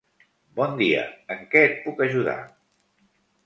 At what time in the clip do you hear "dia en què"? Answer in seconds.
0.79-1.63